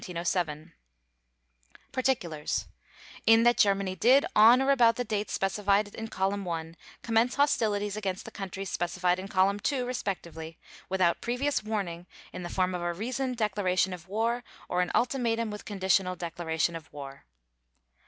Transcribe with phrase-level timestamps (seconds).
[1.91, 2.65] _PARTICULARS:
[3.27, 7.95] In that Germany did, on or about the dates specified in Column 1, commence hostilities
[7.95, 10.57] against the Countries specified in Column 2, respectively,
[10.89, 15.51] without previous warning in the form of a reasoned declaration of war or an ultimatum
[15.51, 17.25] with conditional declaration of war.